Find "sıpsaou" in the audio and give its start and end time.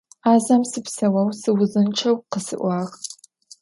0.71-1.27